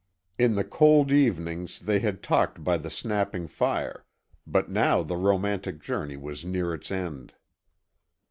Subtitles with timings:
[0.39, 4.03] In the cold evenings they had talked by the snapping fire,
[4.47, 7.35] but now the romantic journey was near its end.